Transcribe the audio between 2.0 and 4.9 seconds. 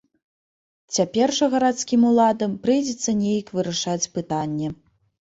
уладам прыйдзецца неяк вырашаць пытанне.